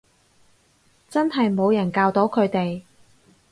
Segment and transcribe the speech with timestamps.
[1.11, 2.81] 真係冇人教到佢哋